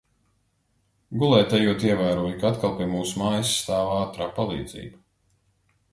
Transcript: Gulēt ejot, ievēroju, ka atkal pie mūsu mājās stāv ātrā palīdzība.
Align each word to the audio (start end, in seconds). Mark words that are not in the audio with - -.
Gulēt 1.23 1.53
ejot, 1.57 1.85
ievēroju, 1.91 2.33
ka 2.45 2.49
atkal 2.51 2.73
pie 2.79 2.89
mūsu 2.95 3.23
mājās 3.25 3.55
stāv 3.59 3.93
ātrā 3.99 4.33
palīdzība. 4.41 5.03